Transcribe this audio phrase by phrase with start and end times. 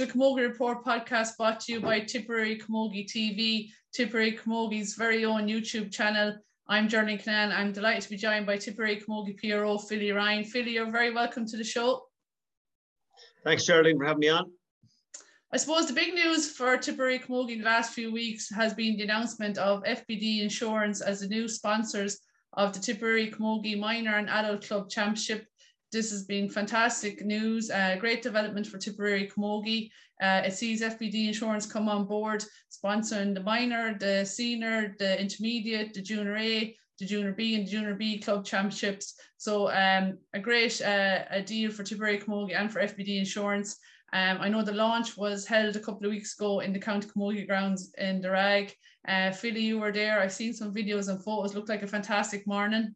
[0.00, 5.26] to the Camogie Report podcast brought to you by Tipperary Camogie TV, Tipperary Camogie's very
[5.26, 6.38] own YouTube channel.
[6.68, 7.52] I'm Jeremy Cannan.
[7.54, 10.44] I'm delighted to be joined by Tipperary Camogie PRO, Philly Ryan.
[10.44, 12.06] Philly, you're very welcome to the show.
[13.44, 14.50] Thanks, Geraldine, for having me on.
[15.52, 18.96] I suppose the big news for Tipperary Camogie in the last few weeks has been
[18.96, 22.20] the announcement of FBD Insurance as the new sponsors
[22.54, 25.46] of the Tipperary Camogie Minor and Adult Club Championship.
[25.92, 29.90] This has been fantastic news, uh, great development for Tipperary Camogie.
[30.22, 35.92] Uh, it sees FBD Insurance come on board, sponsoring the minor, the senior, the intermediate,
[35.92, 39.14] the junior A, the junior B, and the junior B club championships.
[39.36, 43.76] So um, a great uh, a deal for Tipperary Camogie and for FBD Insurance.
[44.12, 47.08] Um, I know the launch was held a couple of weeks ago in the County
[47.08, 48.68] Camogie grounds in the
[49.08, 50.20] Uh, Philly, you were there.
[50.20, 51.54] I've seen some videos and photos.
[51.54, 52.94] Looked like a fantastic morning.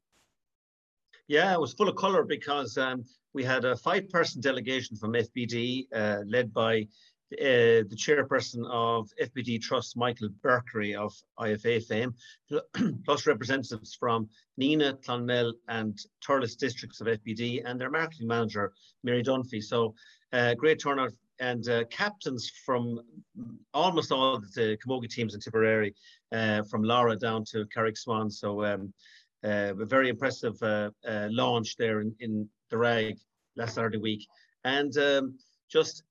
[1.28, 5.86] Yeah, it was full of colour because um, we had a five-person delegation from FBD
[5.94, 6.86] uh, led by
[7.32, 12.14] uh, the chairperson of FBD Trust, Michael Berkery of IFA fame,
[13.04, 14.28] plus representatives from
[14.60, 18.72] Nenagh, Clonmel and Thurles districts of FBD and their marketing manager,
[19.02, 19.62] Mary Dunphy.
[19.62, 19.94] So
[20.32, 23.00] uh, great turnout and uh, captains from
[23.72, 25.94] almost all the camogie teams in Tipperary,
[26.32, 28.30] uh, from Lorrha down to Carrickswan.
[28.30, 28.92] So um,
[29.44, 33.16] a very impressive uh, uh, launch there in, in the Ragg
[33.56, 34.26] last Saturday week.
[34.64, 35.38] And um,
[35.70, 36.02] just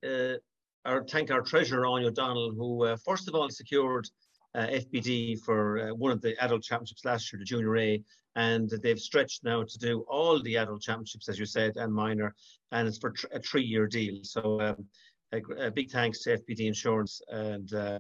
[0.86, 4.08] our, thank our treasurer, Anya O'Donnell, who first of all secured
[4.56, 8.04] uh, FBD for uh, one of the adult championships last year, the Junior A,
[8.36, 12.36] and they've stretched now to do all the adult championships, as you said, and minor,
[12.72, 14.20] and it's for tr a three-year deal.
[14.24, 14.86] So um,
[15.32, 18.00] a, a, big thanks to FBD Insurance, and uh,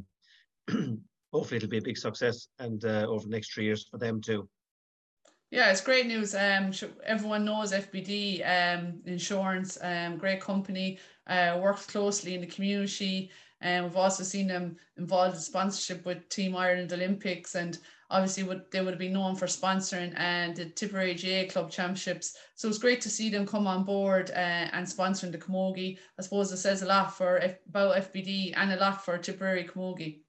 [1.33, 4.48] hopefully it'll be a big success, and over the next three years for them too.
[5.53, 6.33] Yeah, it's great news.
[6.33, 6.71] Um,
[7.05, 10.97] everyone knows FBD um, Insurance, um, great company,
[11.27, 13.30] uh, works closely in the community.
[13.61, 17.77] And we've also seen them involved in sponsorship with Team Ireland Olympics, and
[18.09, 22.36] obviously would they would be known for sponsoring and the Tipperary GAA Club Championships.
[22.55, 25.99] So it's great to see them come on board uh, and sponsoring the Camogie.
[26.17, 29.65] I suppose it says a lot for F- about FBD and a lot for Tipperary
[29.65, 30.23] Camogie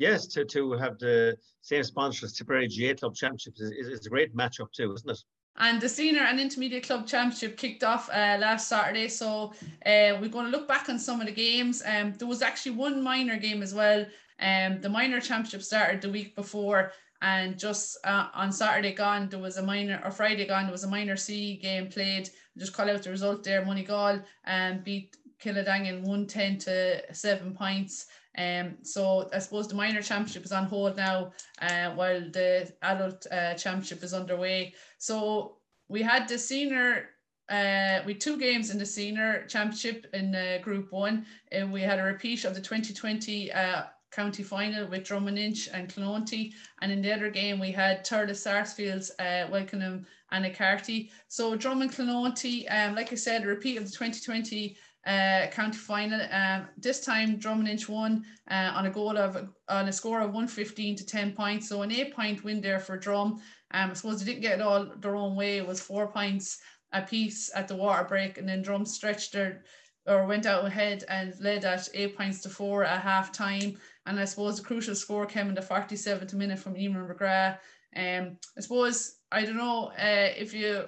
[0.00, 4.34] yes, to, to have the same sponsors, Tipperary GAA Club Championships is, is, a great
[4.34, 5.18] matchup too, isn't it?
[5.58, 9.08] And the senior and intermediate club championship kicked off uh, last Saturday.
[9.08, 9.52] So
[9.84, 11.82] uh, we're going to look back on some of the games.
[11.84, 14.06] Um, there was actually one minor game as well.
[14.40, 19.38] Um, the minor championship started the week before, and just uh, on Saturday gone, there
[19.38, 22.30] was a minor, or Friday gone, there was a minor C game played.
[22.56, 23.62] just call out the result there.
[23.62, 28.06] Moneygall um, beat Kildangan 110 to seven points.
[28.38, 33.26] Um, so I suppose the minor championship is on hold now, uh, while the adult
[33.30, 34.74] uh, championship is underway.
[34.98, 35.56] So
[35.88, 37.10] we had the senior,
[37.48, 41.98] uh, we two games in the senior championship in uh, Group One, and we had
[41.98, 43.82] a repeat of the 2020 uh,
[44.12, 46.52] county final with Drummond and Clonoulty,
[46.82, 51.10] and in the other game we had Thurles Sarsfields, uh, Welcome and Carty.
[51.28, 54.76] So Drummond Clonoulty, um, like I said, a repeat of the 2020
[55.06, 56.20] uh, county final.
[56.30, 60.96] Um, this time Drummond won uh, on a goal of on a score of 115
[60.96, 61.68] to 10 points.
[61.68, 63.40] So an eight point win there for Drum.
[63.72, 65.58] Um, I suppose they didn't get it all their own way.
[65.58, 66.58] It was four points
[66.92, 69.64] a piece at the water break, and then Drum stretched their
[70.06, 73.78] or went out ahead and led at eight points to four at half time.
[74.06, 77.58] And I suppose the crucial score came in the 47th minute from Eamon McGrath.
[77.94, 80.86] Um, I suppose I don't know uh, if you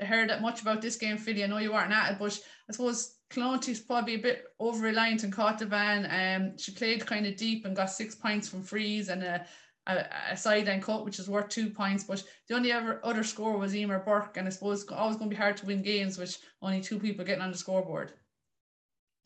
[0.00, 1.44] heard that much about this game, Philly.
[1.44, 5.24] I know you weren't at it, but I suppose Clonoulty's probably a bit over reliant
[5.24, 6.06] on Cáit Devane.
[6.10, 9.44] Um, she played kind of deep and got six points from frees and a,
[9.86, 12.04] a, a sideline cut, which is worth two points.
[12.04, 15.30] But the only ever other score was Emer Burke, and I suppose it's always going
[15.30, 18.12] to be hard to win games with only two people getting on the scoreboard.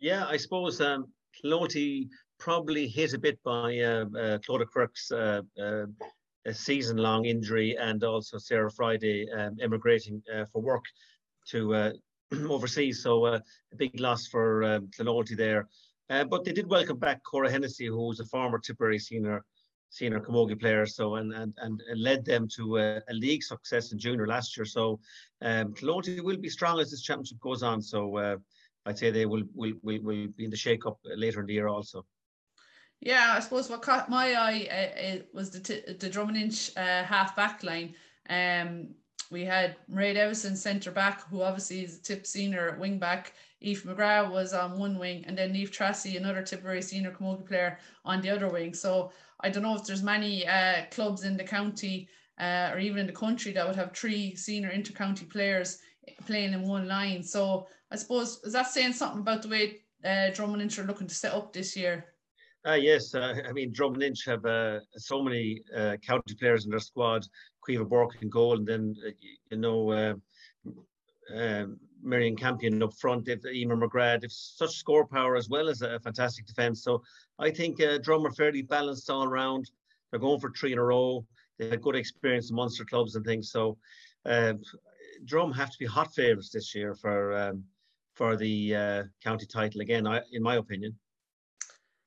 [0.00, 1.06] Yeah, I suppose um,
[1.44, 2.09] Clonoulty
[2.41, 5.87] probably hit a bit by uh, uh, Clodagh Quirke's uh, uh,
[6.50, 10.85] season-long injury and also Sarah Friday um, emigrating uh, for work
[11.50, 11.93] to uh,
[12.50, 13.02] overseas.
[13.02, 13.40] So uh,
[13.73, 14.90] a big loss for um,
[15.37, 15.69] there.
[16.11, 19.44] Uh, but they did welcome back Cora Hennessy, who was a former Tipperary senior
[19.90, 23.99] senior camogie player, so and and and led them to a, a league success in
[23.99, 24.64] junior last year.
[24.64, 25.00] So
[25.43, 27.81] um, will be strong as this championship goes on.
[27.81, 28.37] So uh,
[28.87, 31.55] I'd say they will will will, will be in the shake up later in the
[31.55, 32.05] year also.
[33.00, 37.02] Yeah, I suppose what caught my eye uh, was the t- the Drummond Inch uh,
[37.05, 37.94] half back line.
[38.29, 38.94] Um,
[39.32, 43.32] we had Ray Davison centre back, who obviously is a tip senior at wing back.
[43.62, 47.79] Eve McGrath was on one wing, and then Niamh Treacy, another Tipperary senior camogie player,
[48.05, 48.75] on the other wing.
[48.75, 52.08] So I don't know if there's many uh, clubs in the county
[52.38, 55.79] uh, or even in the country that would have three senior intercounty players
[56.26, 57.23] playing in one line.
[57.23, 61.06] So I suppose is that saying something about the way uh, Drummond Inch are looking
[61.06, 62.05] to set up this year?
[62.67, 66.70] Uh, yes, uh, I mean Drummond Inch have uh, so many uh, county players in
[66.70, 67.26] their squad.
[67.67, 69.11] Caoimhe Bork in goal, and then uh,
[69.50, 70.14] you know uh,
[71.35, 73.29] um, Marion Campion up front.
[73.29, 76.82] If Emer McGrath, if such score power as well as a fantastic defence.
[76.82, 77.03] So
[77.38, 79.70] I think uh, Drum are fairly balanced all around.
[80.11, 81.25] They're going for three in a row.
[81.59, 83.50] They had good experience in Munster clubs and things.
[83.50, 83.79] So
[84.26, 84.55] uh,
[85.25, 87.65] Drum have to be hot favourites this year for um,
[88.15, 90.94] for the uh, county title again, I, in my opinion.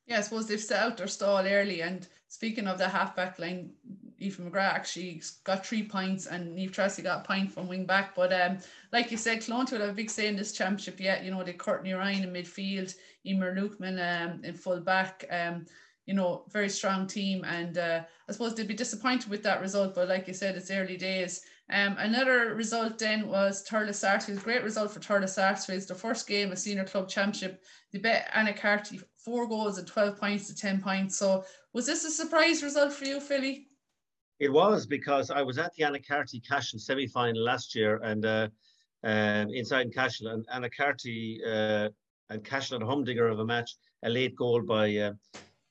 [0.06, 1.81] Yeah, I suppose they've set out their stall early.
[1.81, 3.72] And speaking of the halfback line,
[4.22, 8.16] Aoife McGrath actually got three points and Niamh Treacy got a point from wing back.
[8.16, 8.60] But um,
[8.94, 11.24] like you said, Clonto will have a big say in this championship yet.
[11.24, 12.96] You know, they Courtney Ryan in midfield,
[13.26, 15.26] Emer Lukeman um, in full back.
[15.30, 15.66] Um,
[16.06, 17.44] you know, very strong team.
[17.46, 19.96] And uh, I suppose they'd be disappointed with that result.
[19.96, 21.42] But like you said, it's early days.
[21.72, 24.44] Um, another result then was Thurles Sarsfields.
[24.44, 25.88] Great result for Thurles Sarsfields.
[25.88, 27.64] The first game of senior club championship.
[27.92, 31.18] They bet Anacarty four goals and 12 points to 10 points.
[31.18, 33.68] So was this a surprise result for you, Philly?
[34.40, 38.48] It was because I was at the Anacarty Cashel semi-final last year and uh,
[39.04, 41.90] um, inside in Cashel and Anacarty uh,
[42.30, 45.14] and Cashel had a humdinger of a match, a late goal by uh,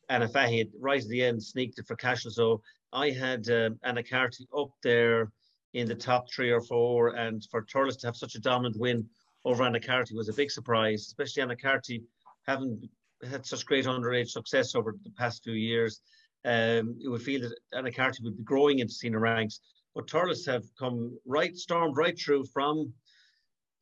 [0.09, 2.31] Anna Fahey right at the end, sneaked it for Cashel.
[2.31, 2.63] So
[2.93, 5.31] I had um, Anacarty up there
[5.75, 9.07] in the top three or four and for Thurles to have such a dominant win
[9.45, 12.03] over Anacarty was a big surprise, especially Anacarty
[12.47, 12.89] having
[13.29, 16.01] had such great underage success over the past few years.
[16.45, 19.61] Um, you would feel that Anacarty would be growing into senior ranks,
[19.95, 22.93] but Thurles have come right, stormed right through from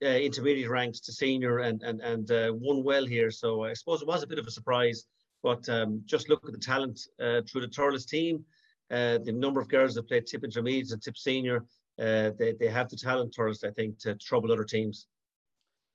[0.03, 3.31] uh, intermediate ranks to senior and and and uh, won well here.
[3.31, 5.05] So I suppose it was a bit of a surprise,
[5.43, 8.45] but um, just look at the talent uh, through the Thurles team,
[8.91, 11.65] uh, the number of girls that played tip intermediate and tip senior.
[11.99, 15.07] Uh, they, they have the talent, Thurles, I think, to trouble other teams.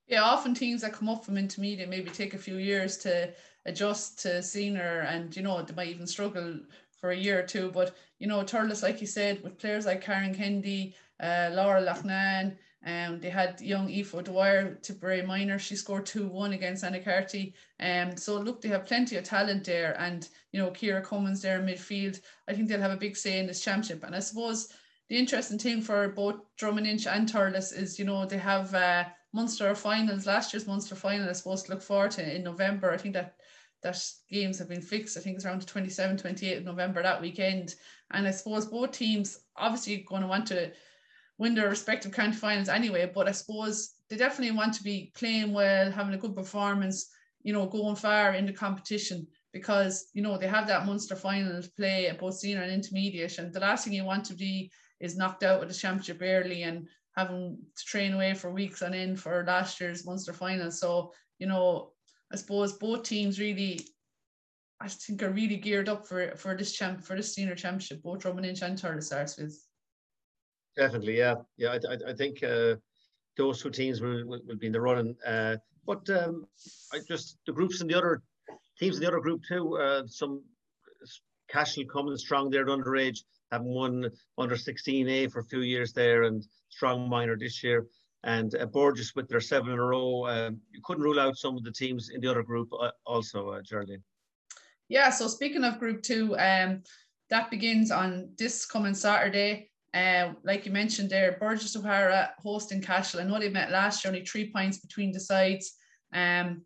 [0.07, 3.33] Yeah, often teams that come up from intermediate maybe take a few years to
[3.67, 6.59] adjust to senior, and you know they might even struggle
[6.99, 7.69] for a year or two.
[7.71, 12.57] But you know, Thurles, like you said, with players like Karen Kennedy, uh, Laura Loughnane,
[12.85, 15.59] um, they had young Aoife Dwyer, Tipperary minor.
[15.59, 17.53] She scored 2 1 against Anacarty.
[17.79, 19.99] Um, so, look, they have plenty of talent there.
[19.99, 22.21] And, you know, Kira Cummins there in midfield.
[22.47, 24.03] I think they'll have a big say in this championship.
[24.03, 24.71] And I suppose
[25.09, 29.05] the interesting thing for both Drummond Inch and Thurles is, you know, they have uh,
[29.33, 32.91] Munster finals, last year's Munster final is supposed to look forward to in November.
[32.91, 33.35] I think that
[33.83, 35.17] that games have been fixed.
[35.17, 37.75] I think it's around the 27, 28 of November that weekend.
[38.11, 40.71] And I suppose both teams obviously going to want to
[41.37, 45.53] win their respective county finals anyway, but I suppose they definitely want to be playing
[45.53, 47.09] well, having a good performance,
[47.43, 51.61] you know, going far in the competition because, you know, they have that Munster final
[51.61, 53.37] to play at both senior and intermediate.
[53.37, 56.63] And the last thing you want to be is knocked out with the championship early
[56.63, 60.71] and having to train away for weeks on end for last year's Munster final.
[60.71, 61.91] So, you know,
[62.31, 63.79] I suppose both teams really,
[64.81, 68.03] I think, are really geared up for for this champ for this senior championship.
[68.03, 69.65] Both Inch and Thurles Sarsfields.
[70.75, 71.69] Definitely, yeah, yeah.
[71.69, 72.75] I, I, I think uh,
[73.35, 75.15] those two teams will, will, will, be in the running.
[75.25, 76.45] Uh, but um,
[76.93, 78.21] I just the groups in the other
[78.77, 79.77] teams in the other group too.
[79.77, 80.43] Uh, some
[81.49, 83.19] Cashel coming strong there at underage
[83.51, 87.87] having won under 16A for a few years there and strong minor this year.
[88.23, 90.27] And uh, Burgess with their seven in a row.
[90.27, 93.49] Um, you couldn't rule out some of the teams in the other group uh, also,
[93.49, 94.03] uh, Geraldine.
[94.89, 96.83] Yeah, so speaking of group two, um,
[97.29, 99.69] that begins on this coming Saturday.
[99.93, 103.19] Uh, like you mentioned there, Burgess Duharra hosting Cashel.
[103.19, 105.75] I know they met last year, only three points between the sides.
[106.13, 106.61] Um,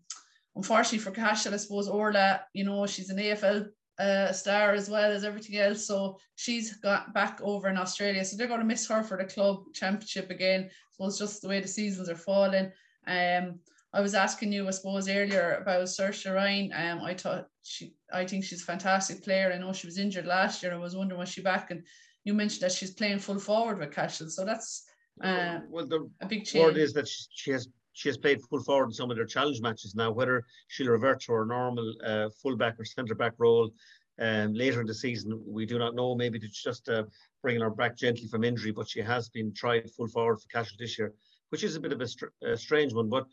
[0.55, 3.67] unfortunately for Cashel, I suppose Orla, you know, she's an AFL
[3.99, 5.85] a star as well as everything else.
[5.85, 8.23] So she's got back over in Australia.
[8.25, 10.69] So they're going to miss her for the club championship again.
[10.91, 12.71] So it's just the way the seasons are falling.
[13.07, 13.59] Um,
[13.93, 16.71] I was asking you, I suppose, earlier about Saoirse Ryan.
[16.73, 19.51] Um, I thought she, I think she's a fantastic player.
[19.53, 20.73] I know she was injured last year.
[20.73, 21.83] I was wondering was she back, and
[22.23, 24.29] you mentioned that she's playing full forward with Cashel.
[24.29, 24.85] So that's
[25.21, 26.63] uh, well, the a big change.
[26.63, 29.61] word is that she has she has played full forward in some of their challenge
[29.61, 30.11] matches now.
[30.11, 33.71] Whether she'll revert to her normal uh, fullback or centre back role
[34.19, 36.15] um, later in the season, we do not know.
[36.15, 37.03] Maybe it's just uh,
[37.41, 40.77] bringing her back gently from injury, but she has been tried full forward for Cashel
[40.79, 41.13] this year,
[41.49, 43.09] which is a bit of a, str a strange one.
[43.09, 43.25] But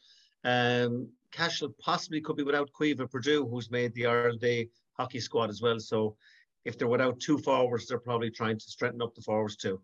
[0.45, 5.51] um, Cashel possibly could be without Caoimhe Purdue, who's made the Ireland Day hockey squad
[5.51, 5.79] as well.
[5.79, 6.17] So
[6.65, 9.81] if they're without two forwards, they're probably trying to strengthen up the forwards too.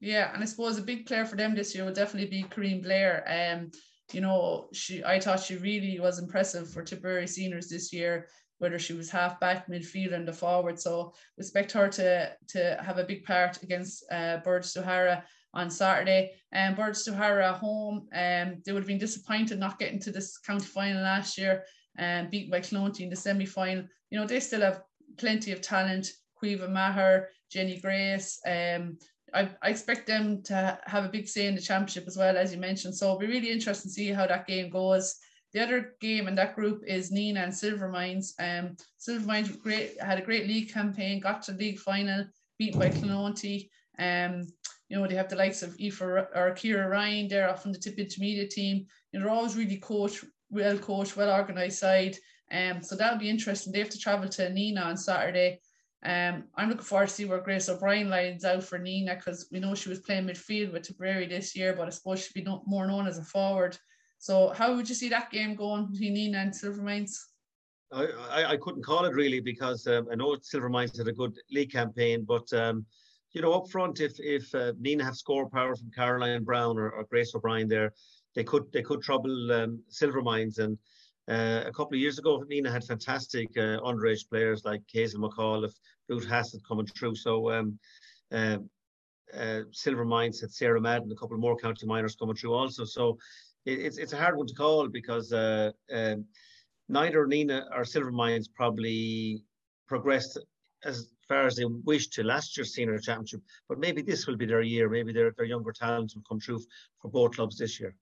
[0.00, 2.80] Yeah, and I suppose a big player for them this year would definitely be Karin
[2.80, 3.24] Blair.
[3.28, 3.70] Um,
[4.14, 8.28] you know, she I thought she really was impressive for Tipperary seniors this year,
[8.58, 10.78] whether she was half back, midfield, and the forward.
[10.78, 15.22] So expect her to to have a big part against uh, Burgess Duharra
[15.54, 16.32] on Saturday.
[16.52, 20.38] And um, Burgess Duharra home, um, they would have been disappointed not getting to this
[20.38, 21.64] county final last year.
[21.96, 23.84] and um, beaten by Clooney in the semi-final.
[24.10, 24.82] You know, they still have
[25.18, 26.12] plenty of talent.
[26.42, 28.40] Caoimhe Maher, Jenny Grace.
[28.46, 28.98] Um,
[29.34, 32.52] I, I, expect them to have a big say in the championship as well, as
[32.52, 32.94] you mentioned.
[32.94, 35.16] So it'll be really interesting to see how that game goes.
[35.52, 38.32] The other game in that group is Nenagh and Silvermines.
[38.38, 42.24] Um, Silvermines great had a great league campaign, got to the league final,
[42.58, 43.68] beaten by Clonontee.
[43.98, 44.46] Um,
[44.88, 47.78] you know, they have the likes of Aoife or Kira Ryan there off from the
[47.78, 48.86] tip intermediate team.
[49.12, 52.16] You know, they're always really coached, well coached, well organised side.
[52.50, 53.72] Um, so that'll be interesting.
[53.72, 55.60] They have to travel to Nenagh on Saturday.
[56.04, 59.60] Um, I'm looking forward to see where Grace O'Brien lines out for Nenagh because we
[59.60, 62.62] know she was playing midfield with Tipperary this year, but I suppose she'd be no,
[62.66, 63.78] more known as a forward.
[64.18, 67.16] So how would you see that game going between Nenagh and Silvermines?
[67.92, 71.36] I, I, I couldn't call it really because um, I know Silvermines had a good
[71.50, 72.84] league campaign, but um,
[73.32, 76.90] you know up front, if if uh, Nenagh have score power from Caroline Brown or,
[76.90, 77.92] or Grace O'Brien there,
[78.34, 80.78] they could they could trouble um, Silvermines and
[81.32, 85.64] uh, a couple of years ago, Nenagh had fantastic uh, underage players like Hazel McCall,
[85.64, 85.72] if
[86.08, 87.14] Ruth Hassett coming through.
[87.14, 87.78] So um,
[88.30, 88.58] uh,
[89.34, 92.84] uh, Silvermines had Sarah Madden, a couple more county minors coming through also.
[92.84, 93.18] So
[93.64, 96.26] it, it's it's a hard one to call because uh, um,
[96.88, 99.42] neither Nenagh or Silvermines probably
[99.88, 100.38] progressed
[100.84, 103.40] as far as they wish to last year's senior championship.
[103.68, 104.90] But maybe this will be their year.
[104.90, 106.60] Maybe their, their younger talents will come true
[107.00, 107.94] for both clubs this year.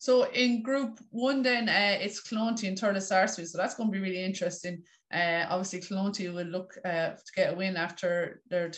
[0.00, 3.48] So in group one, then uh, it's Clonty and Thurles Sarsfield.
[3.48, 4.82] So that's going to be really interesting.
[5.12, 8.72] Uh, obviously, Clonty will look uh, to get a win after their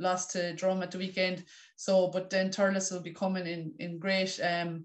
[0.00, 1.44] loss to Drom at the weekend.
[1.76, 4.40] So, but then Thurles will be coming in in great.
[4.42, 4.84] Um,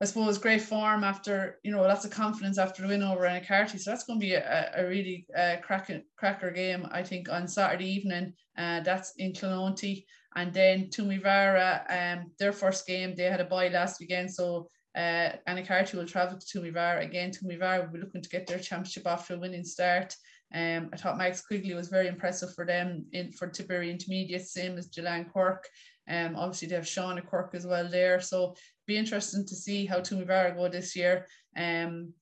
[0.00, 3.78] I suppose great form after you know lots of confidence after the win over Anacarty.
[3.78, 7.48] So that's going to be a, a really uh, cracker cracker game I think on
[7.48, 8.32] Saturday evening.
[8.56, 10.04] Uh, that's in Clonty.
[10.36, 11.84] and then Toomevara.
[11.90, 16.38] Um, their first game they had a bye last weekend, so uh, Anacarty will travel
[16.38, 17.30] to Toomevara again.
[17.30, 20.16] Toomevara will be looking to get their championship after a winning start.
[20.54, 24.78] Um, I thought Max Quigley was very impressive for them in for Tipperary Intermediate, same
[24.78, 25.68] as Jelan Quirk.
[26.08, 28.20] Um, obviously they have Shauna Quirk as well there.
[28.20, 28.54] So
[28.86, 31.26] be interesting to see how Toomevara go this year.
[31.56, 32.12] Um,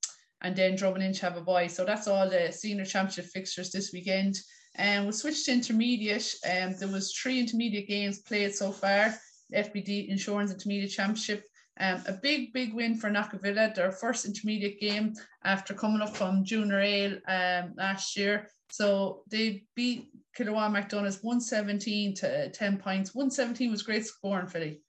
[0.42, 1.68] and then Drummond Inch have a boy.
[1.68, 4.36] So that's all the senior championship fixtures this weekend.
[4.76, 6.34] And um, we switched to intermediate.
[6.44, 9.14] Um, there was three intermediate games played so far.
[9.54, 11.44] FBD Insurance Intermediate Championship
[11.80, 15.14] um, a big, big win for Knockavilla, their first intermediate game
[15.44, 18.48] after coming up from Junior Ale um, last year.
[18.70, 23.14] So they beat Kilruane MacDonagh's 117 to 10 points.
[23.14, 24.80] 117 was great scoring, Philly.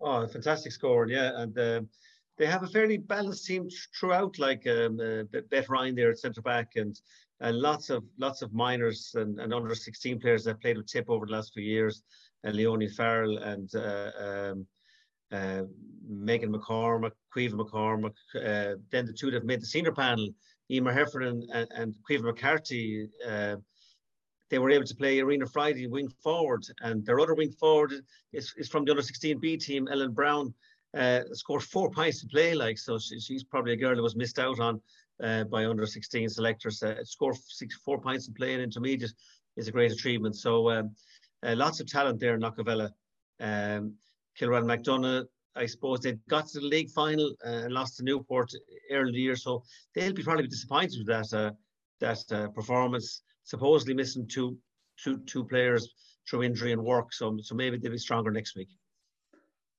[0.00, 1.30] Oh, fantastic score, yeah.
[1.36, 1.80] And uh,
[2.38, 6.42] they have a fairly balanced team throughout, like um, uh, Beth Ryan there at centre
[6.42, 6.98] back and
[7.42, 11.10] uh, lots of lots of minors and, and under 16 players that played with Tip
[11.10, 12.02] over the last few years,
[12.44, 14.66] and Leonie Farrell and uh, um,
[15.32, 15.62] uh,
[16.06, 20.28] Megan McCormack, Caoimhe McCormack, uh, then the two that made the senior panel,
[20.70, 23.56] Emer Heffernan and, and Caoimhe McCarthy, uh,
[24.50, 27.92] they were able to play Arena Friday wing forward, and their other wing forward
[28.34, 30.52] is, is from the under 16B team, Ellen Brown.
[30.94, 32.98] Uh, scored four points to play, like so.
[32.98, 34.78] She, she's probably a girl that was missed out on
[35.24, 36.82] uh, by under 16 selectors.
[36.82, 39.12] Uh, score six, four points to play in intermediate
[39.56, 40.36] is a great achievement.
[40.36, 40.94] So um,
[41.42, 42.90] lots of talent there in Knockavilla.
[43.40, 43.94] Um,
[44.38, 48.50] Kilruane MacDonagh, I suppose they got to the league final and lost to Newport
[48.90, 49.62] early in the year, so
[49.94, 51.52] they'll be probably disappointed with that uh,
[52.00, 53.22] that uh, performance.
[53.44, 54.56] Supposedly missing two
[54.98, 55.92] two two players
[56.28, 58.68] through injury and work, so so maybe they'll be stronger next week.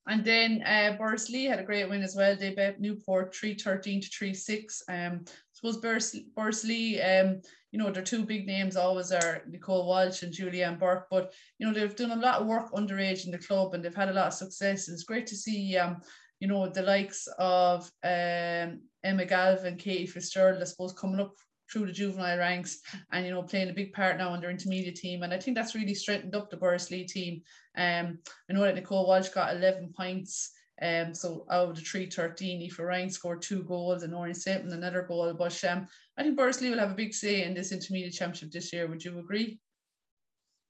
[0.05, 2.35] And then uh, Borrisoleigh had a great win as well.
[2.35, 4.83] They bet Newport 313 to 36.
[4.89, 7.41] Um, I suppose Borrisoleigh, um,
[7.73, 11.65] you know, their two big names always are Nicole Walsh and Julianne Burke, but you
[11.65, 14.13] know, they've done a lot of work underage in the club and they've had a
[14.13, 14.87] lot of success.
[14.87, 15.99] And It's great to see um,
[16.39, 21.33] you know, the likes of um, Emma Galvin, Katie Fitzgerald, I suppose, coming up
[21.71, 22.79] through the juvenile ranks
[23.11, 25.57] and you know playing a big part now on their intermediate team and I think
[25.57, 27.41] that's really strengthened up the Borrisoleigh team
[27.77, 30.51] um I know that Nicole Walsh got 11 points
[30.81, 35.03] um, so out of the 313, Aoife Ryan scored two goals and Noreen Simpson another
[35.03, 35.33] goal.
[35.33, 35.87] But um,
[36.17, 38.87] I think Borrisoleigh will have a big say in this intermediate championship this year.
[38.87, 39.59] Would you agree?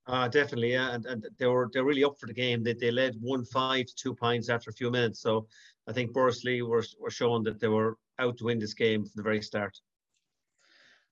[0.06, 0.94] Uh, definitely, yeah.
[0.94, 2.64] And, and they were they're really up for the game.
[2.64, 5.22] They, they led one five to two points after a few minutes.
[5.22, 5.48] So
[5.88, 9.12] I think Borrisoleigh were, were showing that they were out to win this game from
[9.16, 9.78] the very start.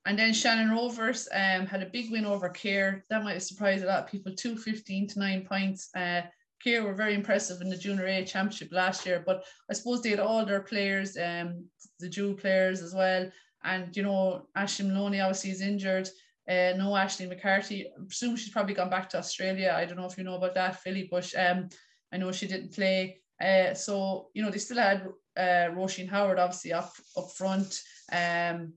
[0.06, 3.06] And then Shannon Rovers um, had a big win over Cahir.
[3.10, 4.34] That might have surprised a lot of people.
[4.36, 5.90] 215 to nine points.
[5.96, 6.24] Uh,
[6.64, 10.12] Cahir were very impressive in the Junior A Championship last year, but I suppose they
[10.12, 11.66] had all their players, um,
[12.00, 13.30] the Jew players as well.
[13.64, 16.10] And, you know, Ashley Maloney obviously is injured.
[16.50, 17.88] Uh, no Ashley McCarthy.
[17.88, 19.76] I presume she's probably gone back to Australia.
[19.78, 21.70] I don't know if you know about that, Philly, but um,
[22.12, 23.22] I know she didn't play.
[23.42, 28.74] Uh, so, you know, they still had uh, Roisin Howard obviously up up front, um,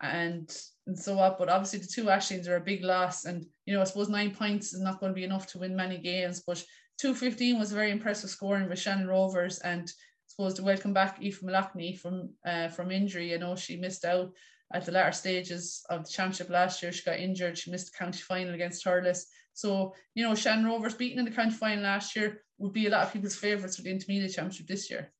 [0.00, 1.38] and and so up.
[1.38, 4.34] But obviously the two Ashleys are a big loss, and you know I suppose nine
[4.34, 6.42] points is not going to be enough to win many games.
[6.46, 6.62] But
[6.98, 10.92] two fifteen was a very impressive scoring with Shannon Rovers, and I suppose to welcome
[10.92, 13.34] back Aoife Malachney from uh, from injury.
[13.34, 14.30] I know she missed out
[14.72, 16.92] at the latter stages of the championship last year.
[16.92, 17.56] She got injured.
[17.56, 19.22] She missed the county final against Thurles.
[19.52, 22.90] So, you know, Shannon Rovers beaten in the county final last year would be a
[22.90, 25.12] lot of people's favourites for the intermediate championship this year.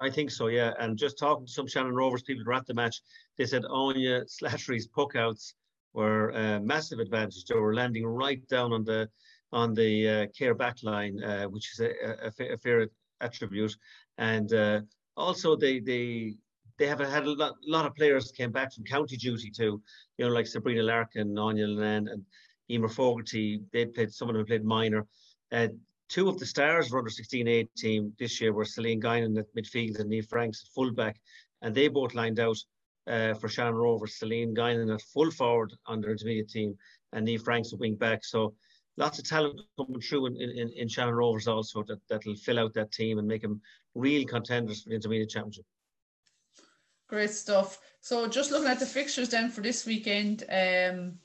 [0.00, 0.72] I think so, yeah.
[0.80, 3.02] And just talking to some Shannon Rovers people who were at the match,
[3.36, 5.54] they said Anya Slattery's puck outs
[5.92, 7.44] were a massive advantage.
[7.44, 9.08] They were landing right down on the
[9.52, 11.90] on the uh, Cahir back line, uh, which is a,
[12.26, 12.88] a, a, fair
[13.20, 13.76] attribute.
[14.18, 14.80] And uh,
[15.16, 16.34] also they they
[16.78, 19.82] they have had a lot, lot of players came back from county duty too,
[20.16, 22.24] you know, like Sabrina Larkin, Anya Lennon, and
[22.70, 25.06] Emer Fogarty, they played, some of them played minor.
[25.52, 25.68] Uh,
[26.08, 29.54] two of the stars were under 16 A team this year were Celine Guinan at
[29.54, 31.20] midfield and Neve Franks at fullback,
[31.60, 32.56] and they both lined out
[33.06, 34.18] uh, for Shannon Rovers.
[34.18, 36.76] Celine Guinan at full forward on their intermediate team,
[37.12, 38.24] and Neve Franks at wing back.
[38.24, 38.54] So
[39.00, 42.74] lots of talent coming through in, in, in Shannon Rovers also that, that'll fill out
[42.74, 43.60] that team and make them
[43.94, 45.64] real contenders for the intermediate championship.
[47.08, 47.80] Great stuff.
[48.02, 51.18] So just looking at the fixtures then for this weekend, um,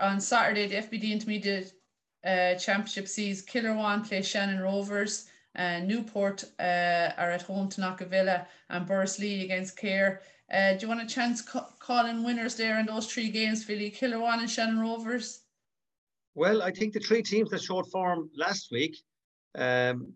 [0.00, 1.72] on Saturday, the FBD Intermediate
[2.24, 5.28] uh, Championship sees Kilruane play Shannon Rovers.
[5.56, 10.20] Uh, Newport uh, are at home to Knockavilla and Borrisoleigh against Cahir.
[10.52, 13.90] Uh, do you want a chance ca- calling winners there in those three games, Philly?
[13.90, 15.40] Kilruane and Shannon Rovers?
[16.34, 18.96] Well, I think the three teams that showed form last week,
[19.56, 20.12] um,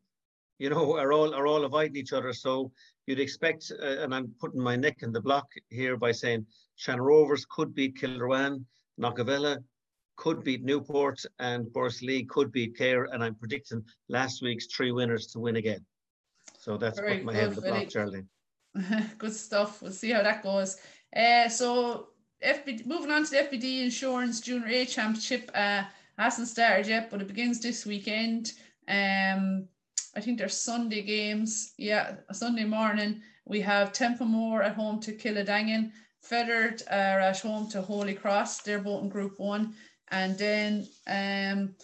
[0.58, 2.32] you know, are all are all avoiding each other.
[2.32, 2.70] So
[3.06, 6.46] you'd expect, uh, and I'm putting my neck in the block here by saying
[6.76, 8.64] Shannon Rovers could beat Kilruane.
[9.00, 9.58] Knockavilla
[10.16, 15.26] could beat Newport and Borrisoleigh could beat Cahir, and I'm predicting last week's three winners
[15.28, 15.84] to win again.
[16.58, 18.24] So that's Very putting my head in the block, Charlie.
[19.18, 19.82] good stuff.
[19.82, 20.78] We'll see how that goes.
[21.14, 22.08] Uh, so
[22.44, 25.84] FBD, moving on to the FBD Insurance Junior A Championship uh,
[26.18, 28.52] hasn't started yet, but it begins this weekend.
[28.88, 29.66] Um,
[30.16, 31.72] I think there's Sunday games.
[31.76, 35.90] Yeah, Sunday morning we have Templemore at home to Kildangan.
[36.28, 38.62] Fethard are at home to Holy Cross.
[38.62, 39.74] They're both in Group One,
[40.08, 41.74] and then um,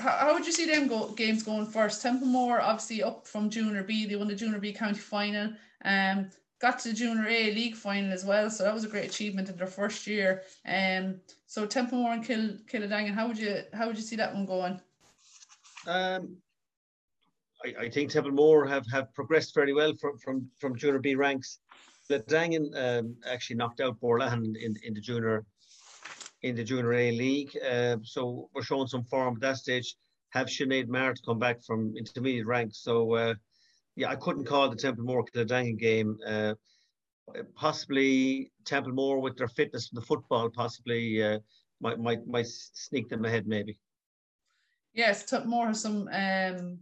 [0.00, 2.02] how, how would you see them go, games going first?
[2.02, 4.06] Templemore obviously up from Junior B.
[4.06, 5.52] They won the Junior B county final.
[5.84, 9.08] Um, got to the Junior A league final as well, so that was a great
[9.08, 10.42] achievement in their first year.
[10.66, 14.46] Um, so Templemore and Kill Kildangan, how would you how would you see that one
[14.46, 14.80] going?
[15.86, 16.36] Um,
[17.64, 21.60] I, I think Templemore have have progressed very well from from from Junior B ranks.
[22.10, 25.44] Dangan um, actually knocked out Borland in, in the junior
[26.42, 27.56] in the junior A league.
[27.68, 29.96] Uh, so we're showing some form at that stage.
[30.30, 32.78] Have Sinead Maher come back from intermediate ranks.
[32.78, 33.34] So uh,
[33.96, 36.18] yeah, I couldn't call the Templemore Kildangan game.
[36.26, 36.54] Uh,
[37.54, 41.38] possibly Templemore with their fitness from the football possibly uh,
[41.80, 43.78] might might might sneak them ahead maybe.
[44.94, 46.78] Yes, Templemore has some um,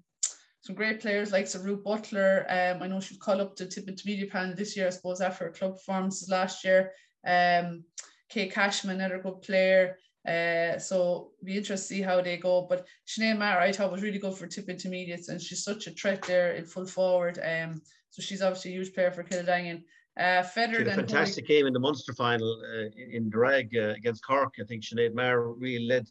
[0.60, 2.46] some great players like Ruth Butler.
[2.48, 5.44] Um, I know she's called up to Tip media panel this year, I suppose, after
[5.44, 6.92] her club performances last year.
[7.26, 7.84] Um,
[8.30, 9.98] Kay Cashman, another good player.
[10.26, 12.66] Uh, so be interested to see how they go.
[12.68, 15.90] But Sinead Maher, I thought was really good for tip intermediates, and she's such a
[15.90, 17.38] threat there in full forward.
[17.44, 19.82] Um, so she's obviously a huge player for Kildangan.
[20.18, 21.58] Uh, a fantastic Holy...
[21.58, 24.54] game in the Munster final uh, in Drag uh, against Cork.
[24.60, 26.06] I think Sinead Maher really led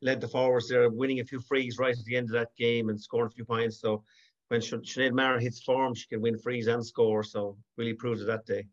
[0.00, 2.88] led the forwards there, winning a few frees right at the end of that game
[2.88, 3.80] and scoring a few points.
[3.80, 4.04] So
[4.46, 7.24] when Sinead Maher hits form, she can win frees and score.
[7.24, 8.66] So really proved it that day.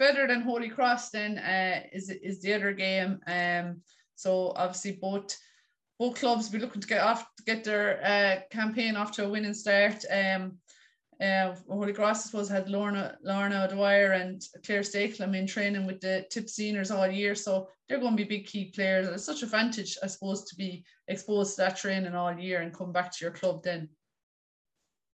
[0.00, 3.20] Fethard and Holy Cross then uh, is is the other game.
[3.26, 3.82] Um,
[4.16, 5.36] so obviously both
[5.98, 9.28] both clubs be looking to get off to get their uh, campaign off to a
[9.28, 10.04] winning start.
[10.10, 10.58] Um,
[11.20, 16.00] uh, Holy Cross, I suppose, had Lorna, Lorna Dwyer and Claire Stakelum in training with
[16.00, 17.34] the tip seniors all year.
[17.34, 19.06] So they're going to be big key players.
[19.06, 22.62] And it's such an advantage, I suppose, to be exposed to that training all year
[22.62, 23.88] and come back to your club then.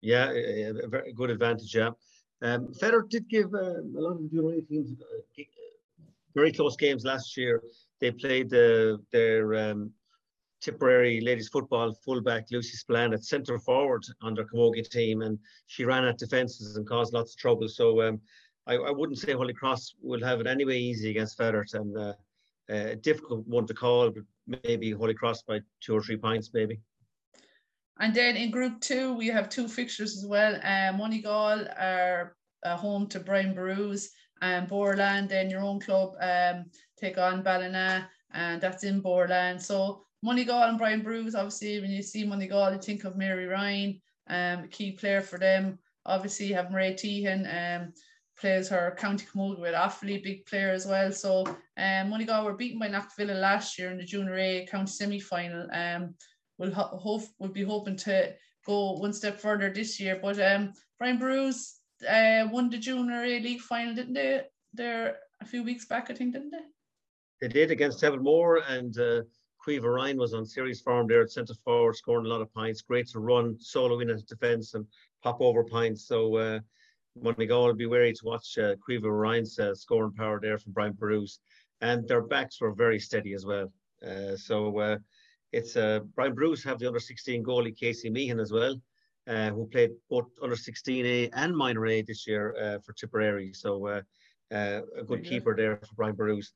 [0.02, 1.90] Yeah, a very good advantage, yeah.
[2.42, 5.44] Um, Fethard did give uh, a lot of the junior teams uh,
[6.36, 7.64] very close games last year.
[8.00, 9.92] They played uh, their um,
[10.66, 15.86] Tipperary ladies football fullback Lucy Spillane at centre forward on their Camogie team, and she
[15.86, 17.70] ran at defences and caused lots of trouble.
[17.70, 18.20] So um,
[18.66, 22.14] I, I, wouldn't say Holy Cross will have it anyway easy against Fethard, and uh,
[22.70, 24.24] a difficult one to call, but
[24.64, 26.80] maybe Holy Cross by two or three points, maybe.
[28.00, 30.56] And then in Group Two, we have two fixtures as well.
[30.56, 34.10] Um, Moneygall are uh, home to Brian Boru's,
[34.42, 36.66] and Borland, then your own club, um,
[37.00, 39.62] take on Ballina, and that's in Borland.
[39.62, 44.02] So Moneygall and Brian Boru's, obviously, when you see Moneygall, you think of Mary Ryan,
[44.28, 45.78] um, key player for them.
[46.08, 47.94] obviously have Marie Tehan, um,
[48.40, 51.12] plays her County Camogie with awfully big player as well.
[51.12, 51.46] So
[51.78, 55.68] um, Moneygall were beaten by Knockavilla last year in the Junior A County semi-final.
[55.72, 56.16] Um,
[56.58, 58.34] we'll ho- hope we'll be hoping to
[58.66, 60.20] go one step further this year.
[60.22, 64.42] But um, Brian Boru's uh, won the Junior A League final, didn't they?
[64.74, 66.66] There a few weeks back, I think, didn't they?
[67.42, 69.22] They did against Templemore, and uh,
[69.66, 72.82] Caoimhe Ryan was on series form there at centre forward, scoring a lot of points.
[72.82, 74.86] Great to run solo in at defence and
[75.24, 76.08] pop over points.
[76.08, 76.60] So uh,
[77.16, 77.34] will
[77.74, 81.40] be wary to watch uh, Caoimhe Ryan's uh, scoring power there from Brian Boru's.
[81.82, 83.72] And their backs were very steady as well.
[84.06, 84.98] Uh, so uh,
[85.52, 88.80] it's uh, Brian Boru's have the under 16 goalie Casey Meehan as well,
[89.28, 93.52] uh, who played both under 16A and minor A this year uh, for Tipperary.
[93.54, 94.02] So uh,
[94.54, 96.54] uh, a good keeper there for Brian Boru's.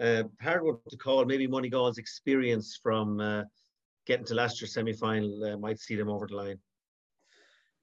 [0.00, 1.24] Uh, hard one to call.
[1.24, 3.42] Maybe Moneygall's experience from uh,
[4.06, 6.58] getting to last year's semi final uh, might see them over the line.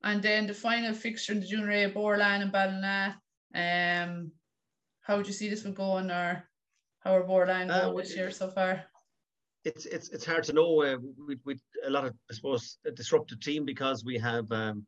[0.04, 3.22] And then the final fixture in the Junior A, Borland and Ballina.
[3.54, 4.32] Um,
[5.02, 6.44] how would you see this one going, or
[7.00, 8.84] how are Borland Uh, going well, this year so far?
[9.64, 10.84] It's it's it's hard to know.
[10.84, 14.86] Uh, with with a lot of I suppose a disrupted team because we have um,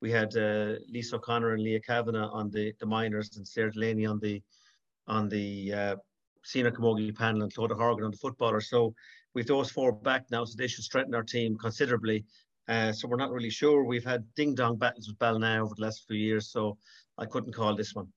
[0.00, 4.06] we had uh, Lisa O'Connor and Leah Kavanagh on the the minors and Sarah Delaney
[4.06, 4.42] on the
[5.06, 5.96] on the uh,
[6.44, 8.60] senior camogie panel and Clodagh Horgan on the footballer.
[8.60, 8.94] So
[9.34, 12.24] we've those four back now, so they should strengthen our team considerably.
[12.68, 13.84] Uh, so we're not really sure.
[13.84, 16.78] We've had ding dong battles with Ballina over the last few years, so
[17.18, 18.08] I couldn't call this one.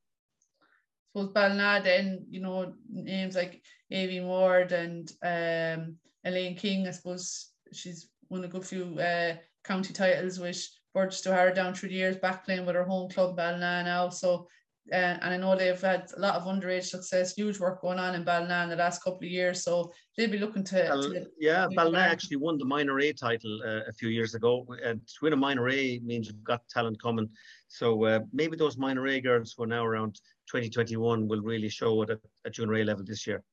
[1.13, 3.61] suppose Ballina then, you know, names like
[3.91, 9.93] Avi Ward and um, Elaine King, I suppose she's won a good few uh, county
[9.93, 13.83] titles with Burgess Duharra down through the years, back playing with her home club Ballina
[13.83, 14.09] now.
[14.09, 14.47] So,
[14.91, 18.15] uh, and I know they've had a lot of underage success, huge work going on
[18.15, 19.63] in Ballina in the last couple of years.
[19.63, 20.85] So they'll be looking to.
[20.89, 24.65] Bal- to yeah, Ballina actually won the minor A title uh, a few years ago.
[24.83, 27.29] And to win a minor A means you've got talent coming.
[27.67, 30.15] So uh, maybe those minor A girls who are now around
[30.47, 33.43] 2021 will really show it at, at junior A level this year.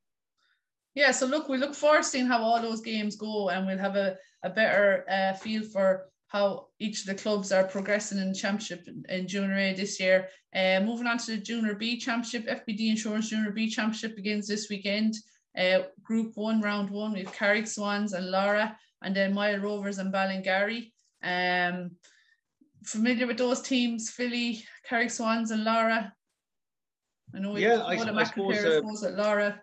[0.95, 3.79] Yeah, so look, we look forward to seeing how all those games go, and we'll
[3.79, 8.35] have a, a better uh, feel for how each of the clubs are progressing in
[8.35, 10.29] championship in, Junior A this year.
[10.53, 14.69] Uh, moving on to the Junior B Championship, FBD Insurance Junior B Championship begins this
[14.69, 15.15] weekend.
[15.57, 19.99] Uh, group one, round one, we have Carrick Swans and Lorrha, and then Mile Rovers
[19.99, 20.91] and Ballingarry.
[21.23, 21.93] Um,
[22.85, 26.11] familiar with those teams, Philly, Carrick Swans, and Lorrha?
[27.33, 29.61] I know Yeah, I- I suppose, uh, suppose that Lorrha.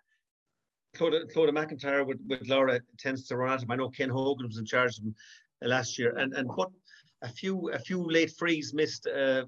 [0.95, 3.71] Clodagh, Clodagh McIntyre with, with Lorrha tends to run at him.
[3.71, 5.15] I know Ken Hogan was in charge of him
[5.61, 6.69] last year, and and what
[7.21, 9.07] a few a few late frees missed.
[9.07, 9.45] Uh,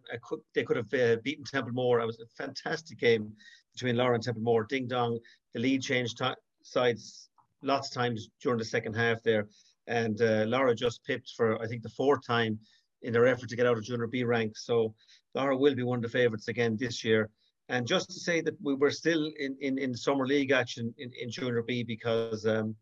[0.53, 1.99] they could have uh, beaten Templemore.
[1.99, 3.31] It was a fantastic game
[3.73, 4.65] between Lorrha and Templemore.
[4.65, 5.19] Ding dong,
[5.53, 6.31] the lead changed ti
[6.63, 7.29] sides
[7.61, 9.47] lots of times during the second half there,
[9.87, 12.59] and uh, Lorrha just pipped for I think the fourth time
[13.01, 14.57] in their effort to get out of Junior B rank.
[14.57, 14.93] So
[15.35, 17.29] Lorrha will be one of the favourites again this year.
[17.69, 21.11] And just to say that we were still in, in, in summer league action in,
[21.19, 22.75] in Junior B because um,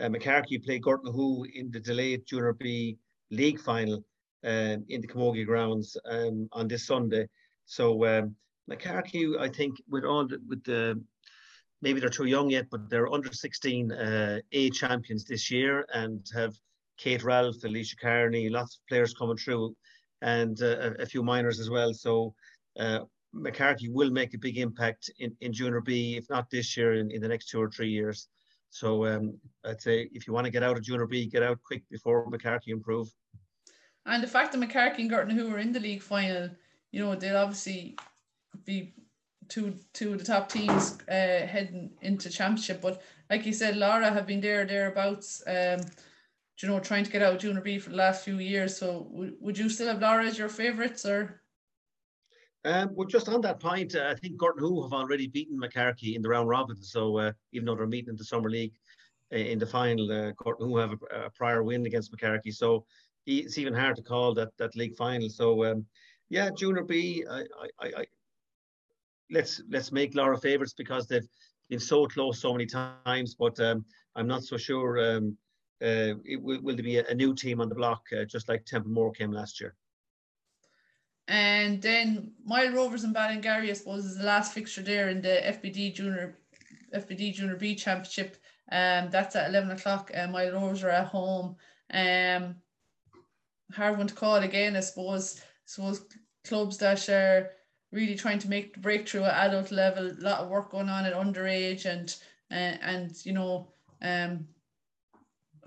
[0.00, 2.96] uh, Moycarkey played Gortnahoe in the delayed Junior B
[3.30, 4.04] league final
[4.44, 7.28] um, in the Camogie grounds um, on this Sunday.
[7.66, 8.34] So um,
[8.70, 11.00] Moycarkey, I think, with all the, with the
[11.82, 16.26] maybe they're too young yet, but they're under 16 uh, A champions this year and
[16.34, 16.54] have
[16.98, 19.74] Kate Ralph, Alicia Carney, lots of players coming through,
[20.22, 21.92] and uh, a, a few minors as well.
[21.94, 22.34] So
[22.78, 23.00] uh,
[23.34, 27.10] Moycarkey will make a big impact in, in Junior B, if not this year, in,
[27.10, 28.28] in the next two or three years.
[28.70, 31.58] So um, I'd say if you want to get out of Junior B, get out
[31.62, 33.08] quick before Moycarkey improve.
[34.06, 36.50] And the fact that Moycarkey and Girton, who were in the league final,
[36.92, 37.96] you know, they'll obviously
[38.64, 38.94] be
[39.48, 42.80] two two of the top teams uh, heading into championship.
[42.80, 45.42] But like you said, Lorrha have been there thereabouts.
[45.46, 45.80] Um,
[46.62, 48.76] you know, trying to get out of Junior B for the last few years.
[48.76, 51.39] So w- would you still have Lorrha as your favourites, or?
[52.64, 56.22] Um, well, just on that point, uh, I think Gortnahoe have already beaten Moycarkey in
[56.22, 56.82] the round robin.
[56.82, 58.74] So uh, even though they're meeting in the Summer League
[59.32, 62.54] uh, in the final, uh, Gortnahoe have a, a, prior win against Moycarkey.
[62.54, 62.84] So
[63.26, 65.30] it's even hard to call that that league final.
[65.30, 65.86] So um,
[66.28, 67.44] yeah, Junior B, I,
[67.80, 68.04] I, I,
[69.30, 71.28] let's let's make Lorrha favourites because they've
[71.70, 73.36] been so close so many times.
[73.38, 74.98] But um, I'm not so sure.
[74.98, 75.36] Um,
[75.82, 78.50] uh, it will, will there be a, a, new team on the block, uh, just
[78.50, 79.74] like Templemore came last year.
[81.30, 85.40] And then Mile Rovers and Ballingarry, I suppose, is the last fixture there in the
[85.44, 86.36] FBD Junior
[86.92, 88.36] FBD Junior B Championship.
[88.72, 90.10] Um, that's at eleven o'clock.
[90.12, 91.54] And Mile Rovers are at home.
[91.94, 92.56] Um,
[93.72, 95.40] hard one to call again, I suppose.
[95.40, 96.04] I suppose
[96.44, 97.52] clubs that are
[97.92, 100.10] really trying to make the breakthrough at adult level.
[100.10, 102.12] A lot of work going on at underage, and
[102.50, 103.68] uh, and you know,
[104.02, 104.48] um,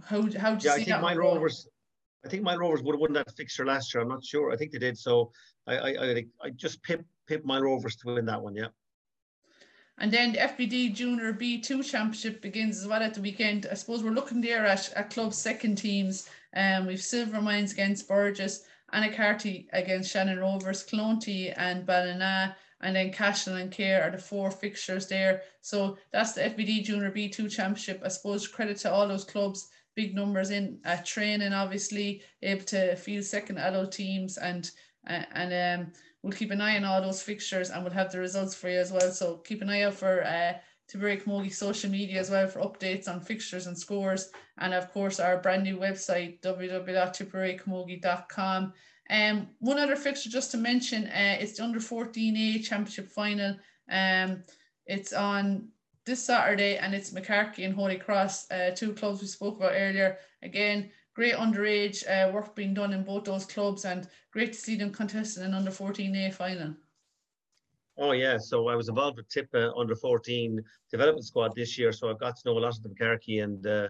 [0.03, 1.15] how how do you yeah, see I think that Mile?
[1.15, 1.69] Rovers.
[2.25, 4.01] I think Mile Rovers would have won that fixture last year.
[4.01, 4.51] I'm not sure.
[4.51, 4.97] I think they did.
[4.97, 5.31] So
[5.67, 8.55] I I I, I just pip pip Mile Rovers to win that one.
[8.55, 8.67] Yeah.
[9.99, 13.67] And then the FBD Junior B2 Championship begins as well at the weekend.
[13.69, 16.27] I suppose we're looking there at, at club second teams.
[16.55, 23.55] Um, we've Silvermines against Burgess, Anacarty against Shannon Rovers, Clonty and Ballina, and then Cashel
[23.55, 25.43] and Cahir are the four fixtures there.
[25.61, 28.01] So that's the FBD Junior B2 Championship.
[28.03, 32.95] I suppose credit to all those clubs, big numbers in at training, obviously, able to
[32.95, 34.71] field second adult teams and
[35.05, 35.91] and um
[36.23, 38.79] we'll keep an eye on all those fixtures and we'll have the results for you
[38.79, 39.11] as well.
[39.11, 40.53] So keep an eye out for uh,
[40.91, 44.31] Camogie social media as well for updates on fixtures and scores.
[44.57, 48.73] And of course, our brand new website, www.tipperarycamogie.com.
[49.09, 53.57] Um, one other fixture just to mention, uh, it's the under 14A championship final.
[53.89, 54.43] Um,
[54.85, 55.69] it's on
[56.05, 60.17] this Saturday and it's Moycarkey and Holy Cross, uh, two clubs we spoke about earlier.
[60.41, 64.75] Again, great underage uh, work being done in both those clubs and great to see
[64.75, 66.75] them contesting an under 14A final.
[67.97, 70.59] Oh yeah, so I was involved with TIP uh, under 14
[70.91, 73.65] development squad this year, so I've got to know a lot of the Moycarkey and
[73.67, 73.87] uh,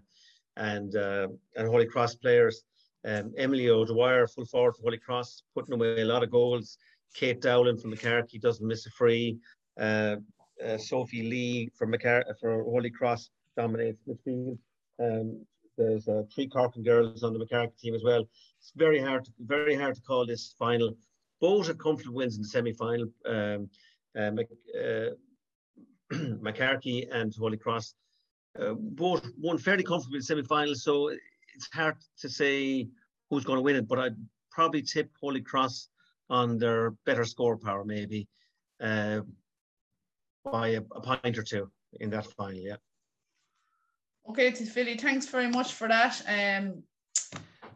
[0.58, 2.64] and uh, and Holy Cross players.
[3.06, 6.78] Um, Emily O'Dwyer, full forward for Holy Cross, putting away a lot of goals.
[7.14, 9.38] Kate Dowling from Moycarkey doesn't miss a free.
[9.80, 10.18] Uh,
[10.66, 14.58] uh, Sophie Lee from McCar- for Holy Cross dominates midfield.
[15.00, 15.46] Um,
[15.78, 18.28] there's uh, three Corkin girls on the Moycarkey team as well.
[18.60, 20.96] It's very hard, to, very hard to call this final.
[21.42, 23.08] Both had comfortable wins in the semi-final.
[23.26, 23.70] Um,
[24.16, 24.32] uh,
[24.80, 25.10] uh,
[26.14, 27.96] Moycarkey and Holy Cross
[28.60, 30.76] uh, both won fairly comfortably in the semi-final.
[30.76, 32.88] So it's hard to say
[33.30, 34.16] who's going to win it, but I'd
[34.52, 35.90] probably tip Holy Cross
[36.30, 38.28] on their better score power, maybe
[38.82, 39.22] uh,
[40.44, 42.54] by a, a point or two in that final.
[42.60, 42.76] Yeah.
[44.30, 46.22] Okay, Philly, thanks very much for that.
[46.28, 46.84] Um,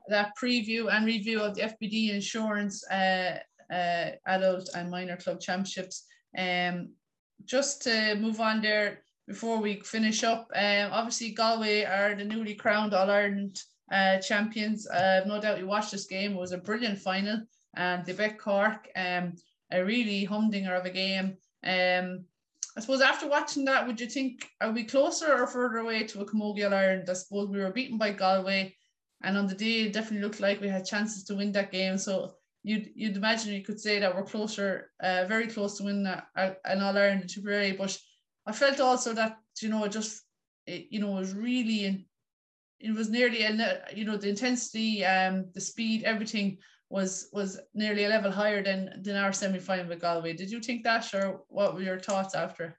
[0.07, 3.39] that preview and review of the FBD Insurance uh,
[3.71, 6.05] uh, Adult and Minor Club Championships.
[6.37, 6.93] Um,
[7.45, 12.55] just to move on there before we finish up, um, obviously Galway are the newly
[12.55, 13.59] crowned All Ireland
[13.91, 14.87] uh, champions.
[14.87, 16.33] Uh, no doubt you watched this game.
[16.33, 17.41] It was a brilliant final,
[17.75, 18.87] and they beat Cork.
[18.95, 19.33] Um,
[19.71, 21.35] a really humdinger of a game.
[21.65, 22.23] Um,
[22.77, 26.21] I suppose after watching that, would you think are we closer or further away to
[26.21, 27.09] a Camogie Ireland?
[27.09, 28.75] I suppose we were beaten by Galway,
[29.23, 31.97] and on the day it definitely looked like we had chances to win that game.
[31.97, 36.05] So you'd you'd imagine you could say that we're closer, uh, very close to win
[36.05, 37.71] an All Ireland in Tipperary.
[37.71, 37.97] But
[38.45, 40.21] I felt also that you know just
[40.67, 42.07] it, you know was really
[42.79, 43.59] it was nearly and
[43.95, 46.59] you know the intensity, um, the speed, everything
[46.89, 50.33] was was nearly a level higher than than our semi final with Galway.
[50.33, 52.77] Did you think that, or what were your thoughts after?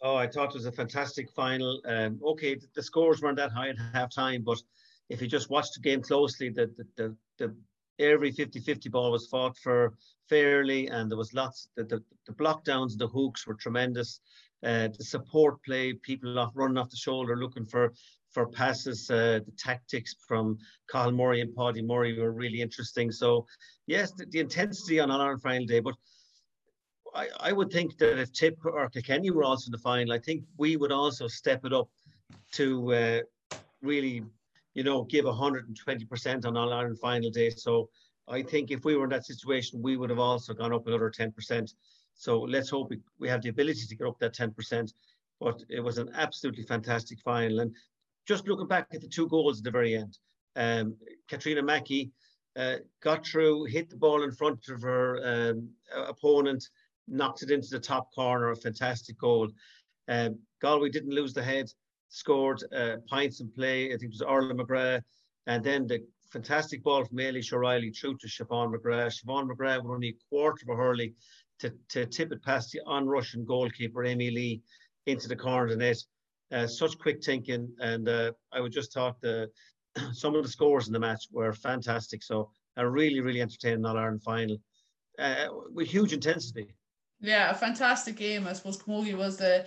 [0.00, 1.80] Oh, I thought it was a fantastic final.
[1.84, 4.62] Um, okay, the scores weren't that high at half time, but
[5.08, 7.54] if you just watched the game closely, the the, the, the
[7.98, 9.94] every 50-50 ball was fought for
[10.28, 11.68] fairly, and there was lots.
[11.74, 14.20] The the, the block downs, the hooks were tremendous.
[14.62, 17.92] Uh, the support play, people off running off the shoulder, looking for
[18.38, 19.10] for passes.
[19.10, 20.58] Uh, the tactics from
[20.90, 23.10] Cathal Murray and Paddy Murray were really interesting.
[23.10, 23.46] So,
[23.86, 25.94] yes, the, the intensity on our final day, but
[27.14, 30.20] I, I would think that if Tip or Kilkenny were also in the final, I
[30.20, 31.88] think we would also step it up
[32.52, 33.20] to uh,
[33.82, 34.22] really,
[34.74, 37.50] you know, give 120% on All Ireland final day.
[37.50, 37.88] So
[38.28, 41.10] I think if we were in that situation, we would have also gone up another
[41.10, 41.74] 10%.
[42.14, 44.92] So let's hope we, we have the ability to get up that 10%.
[45.40, 47.60] But it was an absolutely fantastic final.
[47.60, 47.74] And
[48.28, 50.18] just looking back at the two goals at the very end,
[50.56, 50.94] um,
[51.28, 52.12] Katrina Mackey
[52.56, 56.62] uh, got through, hit the ball in front of her um, opponent,
[57.08, 59.48] knocked it into the top corner, a fantastic goal.
[60.08, 61.70] Um, Galway didn't lose the head,
[62.10, 63.86] scored uh, points in play.
[63.86, 65.02] I think it was Orla McGrath.
[65.46, 69.24] And then the fantastic ball from Ailish O'Reilly through to Siobhan McGrath.
[69.24, 71.14] Siobhan McGrath with only a quarter of a hurley
[71.60, 74.60] to, to tip it past the on-Russian goalkeeper, Amy Lee,
[75.06, 75.96] into the corner of the net
[76.52, 79.50] uh, such quick thinking, and uh, I would just talk the
[80.12, 82.22] some of the scores in the match were fantastic.
[82.22, 84.58] So a really, really entertaining All Ireland final
[85.18, 86.74] uh, with huge intensity.
[87.20, 88.46] Yeah, a fantastic game.
[88.46, 89.66] I suppose Camogie was the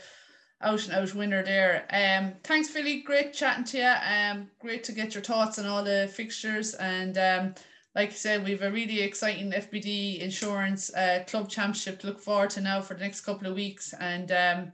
[0.62, 1.86] out and out winner there.
[1.92, 3.02] Um, thanks, Philly.
[3.02, 3.94] Great chatting to you.
[4.06, 6.74] Um, great to get your thoughts on all the fixtures.
[6.76, 7.56] And um,
[7.96, 12.52] like I said, we've a really exciting FBD insurance uh, club championship to look forward
[12.52, 13.94] to now for the next couple of weeks.
[14.00, 14.74] And um,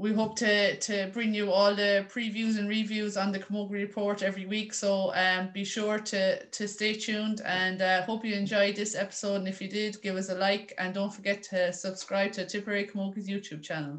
[0.00, 4.22] we hope to to bring you all the previews and reviews on the Camogie report
[4.22, 4.72] every week.
[4.72, 9.36] So um, be sure to to stay tuned and uh, hope you enjoyed this episode.
[9.36, 12.86] And if you did, give us a like and don't forget to subscribe to Tipperary
[12.86, 13.98] Camogie's YouTube channel.